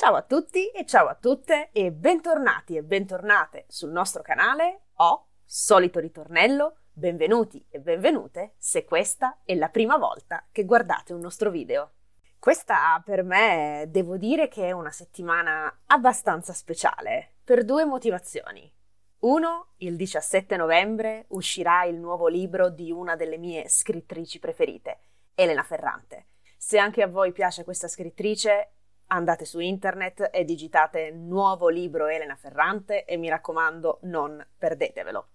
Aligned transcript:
Ciao 0.00 0.14
a 0.14 0.22
tutti 0.22 0.68
e 0.68 0.86
ciao 0.86 1.08
a 1.08 1.14
tutte 1.14 1.68
e 1.72 1.92
bentornati 1.92 2.74
e 2.74 2.82
bentornate 2.82 3.66
sul 3.68 3.90
nostro 3.90 4.22
canale 4.22 4.84
o 4.94 5.26
solito 5.44 6.00
ritornello, 6.00 6.78
benvenuti 6.90 7.62
e 7.68 7.80
benvenute 7.80 8.54
se 8.56 8.86
questa 8.86 9.40
è 9.44 9.54
la 9.54 9.68
prima 9.68 9.98
volta 9.98 10.46
che 10.50 10.64
guardate 10.64 11.12
un 11.12 11.20
nostro 11.20 11.50
video. 11.50 11.90
Questa 12.38 13.02
per 13.04 13.22
me 13.24 13.88
devo 13.90 14.16
dire 14.16 14.48
che 14.48 14.68
è 14.68 14.72
una 14.72 14.90
settimana 14.90 15.82
abbastanza 15.84 16.54
speciale 16.54 17.34
per 17.44 17.62
due 17.66 17.84
motivazioni. 17.84 18.72
Uno, 19.18 19.74
il 19.80 19.96
17 19.96 20.56
novembre 20.56 21.26
uscirà 21.28 21.84
il 21.84 21.96
nuovo 21.98 22.26
libro 22.26 22.70
di 22.70 22.90
una 22.90 23.16
delle 23.16 23.36
mie 23.36 23.68
scrittrici 23.68 24.38
preferite, 24.38 25.00
Elena 25.34 25.62
Ferrante. 25.62 26.28
Se 26.56 26.78
anche 26.78 27.02
a 27.02 27.06
voi 27.06 27.32
piace 27.32 27.64
questa 27.64 27.86
scrittrice, 27.86 28.76
andate 29.12 29.44
su 29.44 29.58
internet 29.58 30.30
e 30.32 30.44
digitate 30.44 31.10
nuovo 31.10 31.68
libro 31.68 32.06
Elena 32.06 32.36
Ferrante 32.36 33.04
e 33.04 33.16
mi 33.16 33.28
raccomando 33.28 34.00
non 34.02 34.44
perdetevelo. 34.56 35.28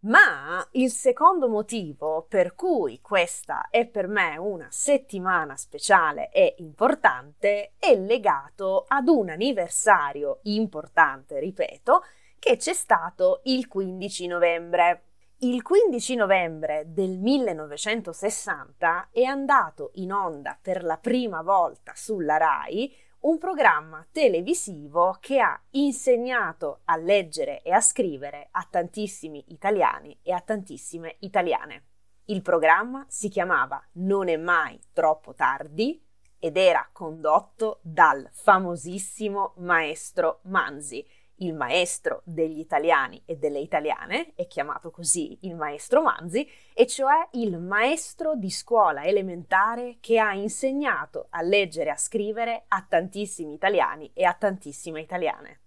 Ma 0.00 0.66
il 0.72 0.90
secondo 0.90 1.48
motivo 1.48 2.26
per 2.28 2.56
cui 2.56 3.00
questa 3.00 3.68
è 3.70 3.86
per 3.86 4.08
me 4.08 4.36
una 4.36 4.66
settimana 4.68 5.56
speciale 5.56 6.28
e 6.30 6.56
importante 6.58 7.74
è 7.78 7.94
legato 7.94 8.84
ad 8.88 9.06
un 9.06 9.30
anniversario 9.30 10.40
importante, 10.42 11.38
ripeto, 11.38 12.02
che 12.40 12.56
c'è 12.56 12.72
stato 12.72 13.42
il 13.44 13.68
15 13.68 14.26
novembre. 14.26 15.04
Il 15.42 15.62
15 15.62 16.16
novembre 16.16 16.84
del 16.88 17.18
1960 17.18 19.10
è 19.12 19.22
andato 19.22 19.90
in 19.94 20.12
onda 20.12 20.58
per 20.60 20.82
la 20.82 20.96
prima 20.96 21.42
volta 21.42 21.92
sulla 21.94 22.38
RAI 22.38 22.92
un 23.22 23.38
programma 23.38 24.04
televisivo 24.10 25.16
che 25.20 25.38
ha 25.38 25.60
insegnato 25.70 26.80
a 26.86 26.96
leggere 26.96 27.62
e 27.62 27.70
a 27.70 27.80
scrivere 27.80 28.48
a 28.50 28.66
tantissimi 28.68 29.44
italiani 29.48 30.18
e 30.22 30.32
a 30.32 30.40
tantissime 30.40 31.16
italiane. 31.20 31.84
Il 32.26 32.42
programma 32.42 33.04
si 33.08 33.28
chiamava 33.28 33.80
Non 33.92 34.28
è 34.28 34.36
mai 34.36 34.78
troppo 34.92 35.34
tardi 35.34 36.04
ed 36.38 36.56
era 36.56 36.88
condotto 36.90 37.78
dal 37.82 38.28
famosissimo 38.32 39.54
maestro 39.58 40.40
Manzi, 40.44 41.06
il 41.42 41.54
maestro 41.54 42.22
degli 42.24 42.58
italiani 42.58 43.22
e 43.24 43.36
delle 43.36 43.58
italiane, 43.58 44.32
è 44.34 44.46
chiamato 44.46 44.90
così 44.90 45.38
il 45.42 45.56
maestro 45.56 46.02
Manzi, 46.02 46.48
e 46.74 46.86
cioè 46.86 47.28
il 47.32 47.58
maestro 47.58 48.34
di 48.34 48.50
scuola 48.50 49.04
elementare 49.04 49.98
che 50.00 50.18
ha 50.18 50.34
insegnato 50.34 51.26
a 51.30 51.42
leggere 51.42 51.88
e 51.90 51.92
a 51.92 51.96
scrivere 51.96 52.64
a 52.68 52.84
tantissimi 52.88 53.54
italiani 53.54 54.10
e 54.14 54.24
a 54.24 54.34
tantissime 54.34 55.00
italiane. 55.00 55.60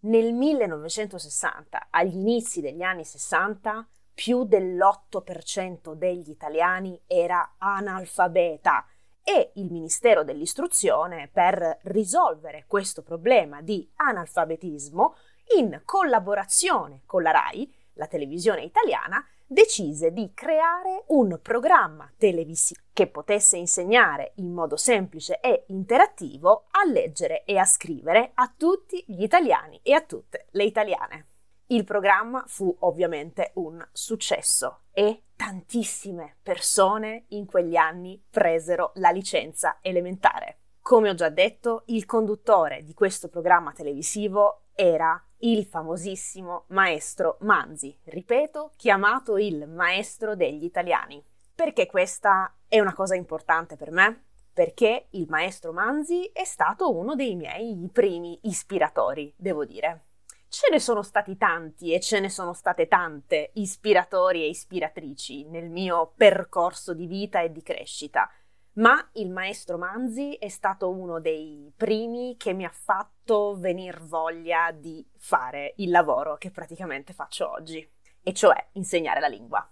Nel 0.00 0.32
1960, 0.32 1.88
agli 1.90 2.16
inizi 2.16 2.60
degli 2.60 2.82
anni 2.82 3.04
60, 3.04 3.86
più 4.14 4.44
dell'8% 4.44 5.94
degli 5.94 6.28
italiani 6.28 7.00
era 7.06 7.54
analfabeta 7.58 8.84
e 9.24 9.52
il 9.54 9.70
Ministero 9.70 10.24
dell'Istruzione 10.24 11.28
per 11.32 11.78
risolvere 11.82 12.64
questo 12.66 13.02
problema 13.02 13.62
di 13.62 13.88
analfabetismo, 13.96 15.14
in 15.56 15.82
collaborazione 15.84 17.02
con 17.06 17.22
la 17.22 17.30
RAI, 17.30 17.72
la 17.94 18.06
televisione 18.06 18.62
italiana, 18.62 19.24
decise 19.46 20.12
di 20.12 20.32
creare 20.32 21.04
un 21.08 21.38
programma 21.42 22.10
televisivo 22.16 22.80
che 22.92 23.06
potesse 23.06 23.56
insegnare 23.58 24.32
in 24.36 24.52
modo 24.52 24.76
semplice 24.76 25.40
e 25.40 25.64
interattivo 25.68 26.64
a 26.70 26.90
leggere 26.90 27.44
e 27.44 27.58
a 27.58 27.64
scrivere 27.64 28.30
a 28.34 28.52
tutti 28.56 29.04
gli 29.06 29.22
italiani 29.22 29.78
e 29.82 29.92
a 29.92 30.00
tutte 30.00 30.46
le 30.50 30.64
italiane. 30.64 31.26
Il 31.66 31.84
programma 31.84 32.44
fu 32.46 32.74
ovviamente 32.80 33.52
un 33.54 33.82
successo 33.92 34.82
e 34.92 35.24
tantissime 35.36 36.36
persone 36.42 37.24
in 37.28 37.46
quegli 37.46 37.76
anni 37.76 38.22
presero 38.28 38.92
la 38.96 39.10
licenza 39.10 39.78
elementare. 39.80 40.58
Come 40.82 41.10
ho 41.10 41.14
già 41.14 41.30
detto, 41.30 41.84
il 41.86 42.04
conduttore 42.04 42.82
di 42.82 42.92
questo 42.92 43.28
programma 43.28 43.72
televisivo 43.72 44.64
era 44.74 45.22
il 45.38 45.64
famosissimo 45.64 46.64
maestro 46.68 47.36
Manzi, 47.40 47.96
ripeto, 48.04 48.72
chiamato 48.76 49.38
il 49.38 49.68
maestro 49.68 50.34
degli 50.34 50.64
italiani. 50.64 51.24
Perché 51.54 51.86
questa 51.86 52.54
è 52.66 52.80
una 52.80 52.94
cosa 52.94 53.14
importante 53.14 53.76
per 53.76 53.90
me? 53.90 54.24
Perché 54.52 55.06
il 55.10 55.26
maestro 55.28 55.72
Manzi 55.72 56.30
è 56.32 56.44
stato 56.44 56.94
uno 56.94 57.14
dei 57.14 57.34
miei 57.34 57.88
primi 57.92 58.38
ispiratori, 58.42 59.32
devo 59.36 59.64
dire. 59.64 60.06
Ce 60.54 60.68
ne 60.70 60.80
sono 60.80 61.00
stati 61.00 61.38
tanti 61.38 61.94
e 61.94 62.00
ce 62.00 62.20
ne 62.20 62.28
sono 62.28 62.52
state 62.52 62.86
tante 62.86 63.52
ispiratori 63.54 64.42
e 64.42 64.48
ispiratrici 64.48 65.48
nel 65.48 65.70
mio 65.70 66.12
percorso 66.14 66.92
di 66.92 67.06
vita 67.06 67.40
e 67.40 67.50
di 67.50 67.62
crescita, 67.62 68.30
ma 68.74 69.02
il 69.14 69.30
maestro 69.30 69.78
Manzi 69.78 70.34
è 70.34 70.48
stato 70.48 70.90
uno 70.90 71.20
dei 71.20 71.72
primi 71.74 72.36
che 72.36 72.52
mi 72.52 72.66
ha 72.66 72.70
fatto 72.70 73.56
venire 73.56 74.00
voglia 74.02 74.72
di 74.72 75.02
fare 75.16 75.72
il 75.76 75.88
lavoro 75.88 76.36
che 76.36 76.50
praticamente 76.50 77.14
faccio 77.14 77.50
oggi, 77.50 77.90
e 78.22 78.34
cioè 78.34 78.68
insegnare 78.72 79.20
la 79.20 79.28
lingua. 79.28 79.66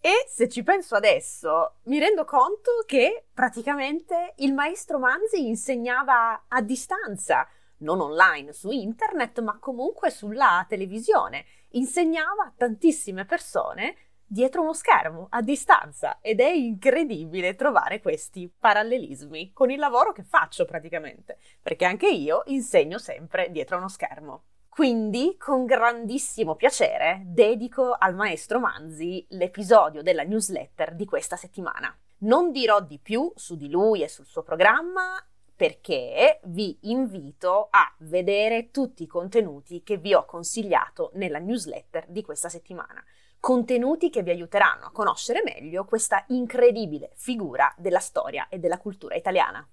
E 0.00 0.26
se 0.28 0.48
ci 0.48 0.62
penso 0.62 0.94
adesso, 0.94 1.78
mi 1.86 1.98
rendo 1.98 2.24
conto 2.24 2.84
che 2.86 3.26
praticamente 3.34 4.34
il 4.36 4.54
maestro 4.54 5.00
Manzi 5.00 5.48
insegnava 5.48 6.44
a 6.46 6.62
distanza, 6.62 7.48
non 7.80 8.00
online 8.00 8.52
su 8.52 8.70
internet, 8.70 9.40
ma 9.40 9.58
comunque 9.58 10.10
sulla 10.10 10.64
televisione. 10.68 11.44
Insegnava 11.70 12.44
a 12.44 12.52
tantissime 12.56 13.24
persone 13.24 13.96
dietro 14.26 14.62
uno 14.62 14.74
schermo, 14.74 15.26
a 15.30 15.42
distanza, 15.42 16.18
ed 16.20 16.38
è 16.38 16.48
incredibile 16.48 17.56
trovare 17.56 18.00
questi 18.00 18.48
parallelismi 18.48 19.52
con 19.52 19.70
il 19.70 19.78
lavoro 19.80 20.12
che 20.12 20.22
faccio 20.22 20.64
praticamente, 20.64 21.38
perché 21.60 21.84
anche 21.84 22.08
io 22.08 22.42
insegno 22.46 22.98
sempre 22.98 23.50
dietro 23.50 23.76
uno 23.76 23.88
schermo. 23.88 24.44
Quindi, 24.68 25.36
con 25.36 25.64
grandissimo 25.64 26.54
piacere, 26.54 27.22
dedico 27.24 27.96
al 27.98 28.14
maestro 28.14 28.60
Manzi 28.60 29.26
l'episodio 29.30 30.00
della 30.00 30.22
newsletter 30.22 30.94
di 30.94 31.06
questa 31.06 31.34
settimana. 31.34 31.92
Non 32.18 32.52
dirò 32.52 32.80
di 32.80 33.00
più 33.00 33.32
su 33.34 33.56
di 33.56 33.68
lui 33.68 34.02
e 34.02 34.08
sul 34.08 34.26
suo 34.26 34.44
programma 34.44 35.20
perché 35.60 36.40
vi 36.44 36.78
invito 36.84 37.68
a 37.70 37.94
vedere 37.98 38.70
tutti 38.70 39.02
i 39.02 39.06
contenuti 39.06 39.82
che 39.82 39.98
vi 39.98 40.14
ho 40.14 40.24
consigliato 40.24 41.10
nella 41.16 41.38
newsletter 41.38 42.06
di 42.08 42.22
questa 42.22 42.48
settimana. 42.48 43.04
Contenuti 43.38 44.08
che 44.08 44.22
vi 44.22 44.30
aiuteranno 44.30 44.86
a 44.86 44.90
conoscere 44.90 45.42
meglio 45.44 45.84
questa 45.84 46.24
incredibile 46.28 47.10
figura 47.14 47.74
della 47.76 47.98
storia 47.98 48.48
e 48.48 48.58
della 48.58 48.78
cultura 48.78 49.16
italiana. 49.16 49.68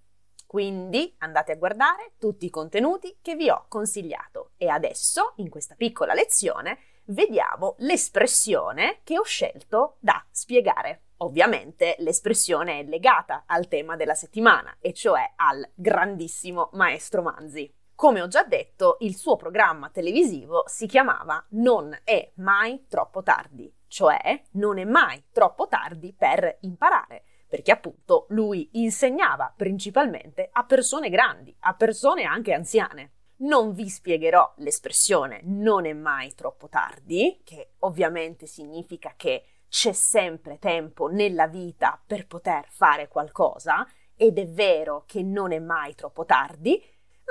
Quindi 0.46 1.16
andate 1.20 1.54
a 1.54 1.56
guardare 1.56 2.16
tutti 2.20 2.46
i 2.46 2.50
contenuti 2.50 3.20
che 3.22 3.36
vi 3.36 3.50
ho 3.50 3.64
consigliato 3.70 4.52
e 4.58 4.68
adesso, 4.68 5.36
in 5.38 5.50
questa 5.50 5.76
piccola 5.76 6.14
lezione, 6.14 6.80
vediamo 7.06 7.76
l'espressione 7.78 9.00
che 9.06 9.18
ho 9.18 9.24
scelto 9.24 9.96
da 10.02 10.22
spiegare. 10.32 11.04
Ovviamente 11.18 11.96
l'espressione 12.00 12.80
è 12.80 12.84
legata 12.84 13.44
al 13.48 13.68
tema 13.68 13.96
della 13.96 14.14
settimana, 14.14 14.78
e 14.80 14.94
cioè 14.94 15.34
al 15.36 15.68
grandissimo 15.74 16.70
maestro 16.74 17.24
Manzi. 17.24 17.74
Come 17.96 18.22
ho 18.22 18.28
già 18.28 18.44
detto, 18.44 18.98
il 19.00 19.16
suo 19.16 19.36
programma 19.36 19.90
televisivo 19.90 20.64
si 20.68 20.86
chiamava 20.86 21.44
Non 21.52 21.98
è 22.04 22.32
mai 22.36 22.86
troppo 22.88 23.24
tardi, 23.24 23.74
cioè 23.88 24.44
non 24.52 24.78
è 24.78 24.84
mai 24.84 25.24
troppo 25.32 25.68
tardi 25.68 26.14
per 26.16 26.60
imparare, 26.62 27.24
perché 27.48 27.72
appunto 27.72 28.28
lui 28.30 28.70
insegnava 28.74 29.52
principalmente 29.58 30.48
a 30.52 30.64
persone 30.66 31.10
grandi, 31.10 31.56
a 31.62 31.74
persone 31.74 32.26
anche 32.26 32.54
anziane. 32.54 33.14
Non 33.38 33.74
vi 33.74 33.90
spiegherò 33.90 34.54
l'espressione 34.58 35.42
non 35.46 35.88
è 35.88 35.94
mai 35.94 36.36
troppo 36.36 36.70
tardi, 36.70 37.42
che 37.44 37.74
ovviamente 37.80 38.46
significa 38.46 39.14
che 39.18 39.44
c'è 39.70 39.92
sempre 39.92 40.60
tempo 40.60 41.08
nella 41.08 41.48
vita 41.48 42.02
per 42.06 42.28
poter 42.28 42.68
fare 42.70 43.08
qualcosa 43.08 43.88
ed 44.16 44.38
è 44.40 44.48
vero 44.48 45.04
che 45.06 45.22
non 45.22 45.52
è 45.52 45.60
mai 45.60 45.94
troppo 45.96 46.26
tardi, 46.26 46.82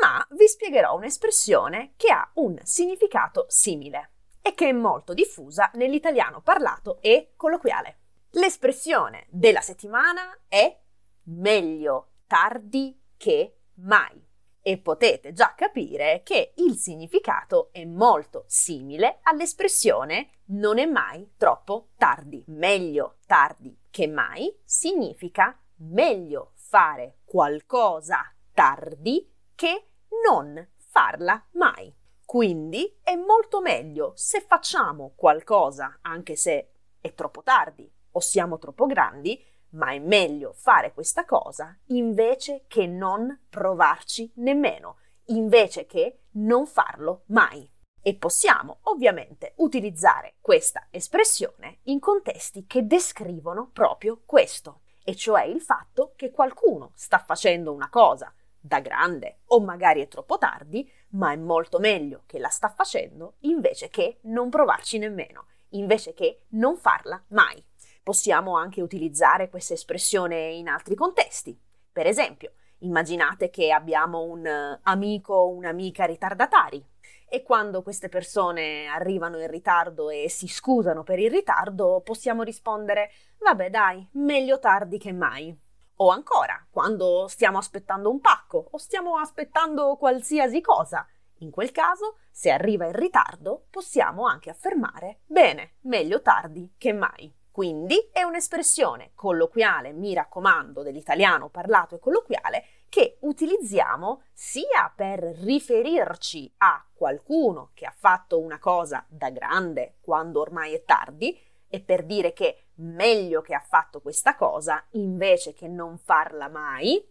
ma 0.00 0.25
vi 0.31 0.47
spiegherò 0.47 0.94
un'espressione 0.94 1.94
che 1.97 2.12
ha 2.12 2.31
un 2.35 2.59
significato 2.62 3.47
simile 3.49 4.11
e 4.43 4.55
che 4.55 4.69
è 4.69 4.73
molto 4.73 5.15
diffusa 5.15 5.71
nell'italiano 5.75 6.41
parlato 6.43 7.00
e 7.00 7.33
colloquiale. 7.37 7.99
L'espressione 8.31 9.27
della 9.31 9.61
settimana 9.61 10.39
è 10.47 10.79
meglio 11.25 12.11
tardi 12.27 13.00
che 13.17 13.61
mai 13.77 14.25
e 14.69 14.79
potete 14.79 15.33
già 15.33 15.55
capire 15.55 16.23
che 16.25 16.53
il 16.57 16.75
significato 16.75 17.69
è 17.71 17.85
molto 17.85 18.43
simile 18.49 19.21
all'espressione 19.23 20.31
non 20.47 20.81
è 20.81 20.87
mai 20.87 21.35
troppo 21.37 21.91
tardi. 21.97 22.43
Meglio 22.49 23.19
tardi 23.29 23.79
che 23.89 24.09
mai 24.09 24.53
significa 24.65 25.57
meglio 25.77 26.51
fare 26.55 27.19
qualcosa 27.25 28.29
tardi 28.53 29.33
che 29.55 29.91
non 30.29 30.69
farla 30.75 31.47
mai. 31.53 31.95
Quindi 32.25 32.99
è 33.05 33.15
molto 33.15 33.61
meglio 33.61 34.15
se 34.17 34.41
facciamo 34.41 35.13
qualcosa, 35.15 35.99
anche 36.03 36.35
se 36.35 36.71
è 37.01 37.15
troppo 37.15 37.45
tardi 37.45 37.89
o 38.11 38.19
siamo 38.19 38.59
troppo 38.59 38.87
grandi, 38.87 39.41
ma 39.76 39.93
è 39.93 39.99
meglio 39.99 40.52
fare 40.52 40.93
questa 40.93 41.25
cosa 41.25 41.76
invece 41.87 42.64
che 42.67 42.87
non 42.87 43.46
provarci 43.49 44.32
nemmeno, 44.37 44.96
invece 45.26 45.87
che 45.87 46.20
non 46.32 46.67
farlo 46.67 47.23
mai. 47.26 47.70
E 48.02 48.14
possiamo 48.14 48.78
ovviamente 48.82 49.55
utilizzare 49.56 50.37
questa 50.40 50.87
espressione 50.90 51.78
in 51.84 51.99
contesti 51.99 52.67
che 52.67 52.87
descrivono 52.87 53.70
proprio 53.73 54.23
questo, 54.25 54.82
e 55.05 55.14
cioè 55.14 55.43
il 55.43 55.61
fatto 55.61 56.12
che 56.17 56.31
qualcuno 56.31 56.93
sta 56.94 57.19
facendo 57.19 57.72
una 57.72 57.90
cosa 57.90 58.32
da 58.58 58.81
grande 58.81 59.40
o 59.46 59.61
magari 59.61 60.02
è 60.02 60.08
troppo 60.08 60.38
tardi, 60.38 60.90
ma 61.11 61.32
è 61.32 61.37
molto 61.37 61.79
meglio 61.79 62.22
che 62.26 62.38
la 62.38 62.49
sta 62.49 62.69
facendo 62.69 63.34
invece 63.40 63.88
che 63.88 64.19
non 64.22 64.50
provarci 64.50 64.99
nemmeno, 64.99 65.46
invece 65.70 66.14
che 66.14 66.44
non 66.50 66.76
farla 66.76 67.22
mai. 67.29 67.64
Possiamo 68.06 68.56
anche 68.56 68.82
utilizzare 68.82 69.50
questa 69.50 69.75
espressione 69.75 70.53
in 70.53 70.69
altri 70.69 70.94
contesti. 70.94 71.61
Per 71.91 72.06
esempio, 72.06 72.53
immaginate 72.79 73.50
che 73.50 73.73
abbiamo 73.73 74.23
un 74.23 74.79
amico 74.85 75.35
o 75.35 75.49
un'amica 75.49 76.05
ritardatari 76.05 76.87
e 77.29 77.43
quando 77.43 77.82
queste 77.82 78.08
persone 78.08 78.87
arrivano 78.87 79.41
in 79.41 79.50
ritardo 79.50 80.08
e 80.08 80.29
si 80.29 80.47
scusano 80.47 81.03
per 81.03 81.19
il 81.19 81.32
ritardo 81.32 82.00
possiamo 82.00 82.44
rispondere 82.44 83.11
vabbè 83.38 83.70
dai, 83.70 84.08
meglio 84.12 84.61
tardi 84.61 84.99
che 84.99 85.12
mai. 85.12 85.53
O 85.97 86.11
ancora, 86.11 86.64
quando 86.70 87.26
stiamo 87.26 87.58
aspettando 87.58 88.08
un 88.08 88.20
pacco 88.20 88.69
o 88.70 88.79
stiamo 88.79 89.17
aspettando 89.19 89.97
qualsiasi 89.97 90.61
cosa. 90.61 91.05
In 91.38 91.50
quel 91.50 91.73
caso, 91.73 92.19
se 92.31 92.53
arriva 92.53 92.87
in 92.87 92.93
ritardo, 92.93 93.67
possiamo 93.69 94.26
anche 94.26 94.49
affermare 94.49 95.23
bene, 95.26 95.79
meglio 95.81 96.23
tardi 96.23 96.75
che 96.79 96.93
mai. 96.93 97.36
Quindi 97.56 98.11
è 98.12 98.23
un'espressione 98.23 99.12
colloquiale, 99.14 99.94
mi 99.94 100.12
raccomando, 100.12 100.82
dell'italiano 100.82 101.49
parlato 101.49 101.94
e 101.94 101.99
colloquiale 101.99 102.64
che 102.91 103.17
utilizziamo 103.20 104.25
sia 104.31 104.93
per 104.94 105.20
riferirci 105.20 106.53
a 106.58 106.85
qualcuno 106.93 107.70
che 107.73 107.87
ha 107.87 107.94
fatto 107.97 108.38
una 108.38 108.58
cosa 108.58 109.06
da 109.08 109.31
grande 109.31 109.94
quando 110.03 110.41
ormai 110.41 110.75
è 110.75 110.85
tardi 110.85 111.35
e 111.67 111.81
per 111.81 112.05
dire 112.05 112.35
che 112.35 112.64
meglio 112.75 113.41
che 113.41 113.55
ha 113.55 113.64
fatto 113.67 114.03
questa 114.03 114.35
cosa 114.35 114.85
invece 114.91 115.55
che 115.55 115.67
non 115.67 115.97
farla 115.97 116.49
mai, 116.49 117.03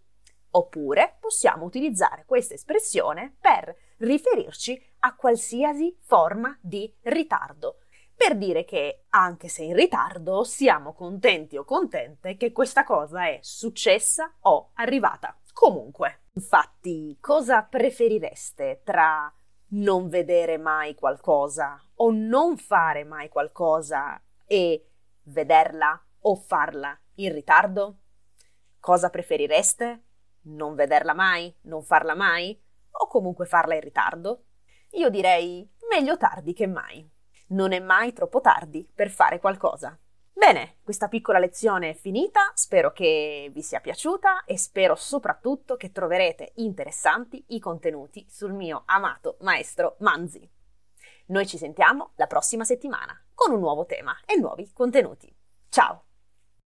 oppure 0.52 1.18
possiamo 1.20 1.66
utilizzare 1.66 2.24
questa 2.28 2.54
espressione 2.54 3.36
per 3.42 3.76
riferirci 3.98 4.80
a 5.00 5.16
qualsiasi 5.16 5.98
forma 6.02 6.56
di 6.62 6.94
ritardo 7.02 7.80
per 8.26 8.38
dire 8.38 8.66
che, 8.66 9.04
anche 9.10 9.48
se 9.48 9.62
in 9.62 9.76
ritardo, 9.76 10.44
siamo 10.44 10.94
contenti 10.94 11.58
o 11.58 11.64
contente 11.64 12.38
che 12.38 12.52
questa 12.52 12.84
cosa 12.84 13.28
è 13.28 13.38
successa 13.44 14.34
o 14.42 14.72
arrivata. 14.74 15.38
Comunque, 15.54 16.24
infatti, 16.34 17.16
cosa 17.22 17.62
preferireste 17.62 18.82
tra 18.84 19.32
non 19.74 20.10
vedere 20.10 20.58
mai 20.58 20.96
qualcosa 20.96 21.80
o 21.98 22.10
non 22.12 22.58
fare 22.58 23.04
mai 23.04 23.30
qualcosa 23.30 24.20
e 24.48 24.90
vederla 25.26 26.04
o 26.22 26.36
farla 26.36 27.00
in 27.18 27.32
ritardo? 27.32 27.98
Cosa 28.80 29.12
preferireste? 29.12 30.04
Non 30.46 30.74
vederla 30.74 31.14
mai? 31.14 31.56
Non 31.66 31.84
farla 31.84 32.16
mai? 32.16 32.60
O 32.90 33.06
comunque 33.06 33.46
farla 33.46 33.76
in 33.76 33.82
ritardo? 33.82 34.46
Io 34.94 35.10
direi 35.10 35.72
meglio 35.92 36.18
tardi 36.18 36.54
che 36.54 36.66
mai 36.66 37.14
non 37.48 37.72
è 37.72 37.80
mai 37.80 38.14
troppo 38.14 38.42
tardi 38.42 38.88
per 38.94 39.10
fare 39.10 39.40
qualcosa. 39.40 39.98
Bene, 40.32 40.78
questa 40.84 41.08
piccola 41.08 41.40
lezione 41.40 41.92
è 41.92 41.94
finita, 41.94 42.52
spero 42.54 42.92
che 42.92 43.50
vi 43.54 43.62
sia 43.62 43.80
piaciuta 43.80 44.44
e 44.44 44.58
spero 44.58 44.96
soprattutto 44.96 45.78
che 45.78 45.92
troverete 45.92 46.52
interessanti 46.56 47.44
i 47.50 47.60
contenuti 47.60 48.26
sul 48.30 48.52
mio 48.52 48.84
amato 48.86 49.38
maestro 49.42 49.96
Manzi. 50.00 50.48
Noi 51.28 51.48
ci 51.48 51.58
sentiamo 51.58 52.12
la 52.16 52.28
prossima 52.28 52.66
settimana 52.66 53.20
con 53.34 53.54
un 53.54 53.60
nuovo 53.60 53.86
tema 53.86 54.16
e 54.26 54.38
nuovi 54.38 54.72
contenuti. 54.74 55.34
Ciao! 55.70 56.15